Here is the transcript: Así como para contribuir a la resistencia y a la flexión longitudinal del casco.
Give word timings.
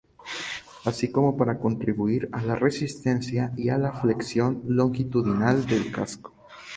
Así 0.83 1.11
como 1.11 1.37
para 1.37 1.59
contribuir 1.59 2.27
a 2.31 2.41
la 2.41 2.55
resistencia 2.55 3.53
y 3.55 3.69
a 3.69 3.77
la 3.77 3.93
flexión 3.93 4.63
longitudinal 4.65 5.67
del 5.67 5.91
casco. 5.91 6.33